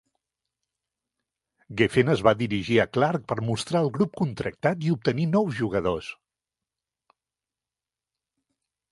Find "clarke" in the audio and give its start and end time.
2.97-3.29